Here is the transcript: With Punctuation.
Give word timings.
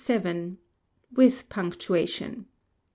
With 1.13 1.47
Punctuation. 1.47 2.47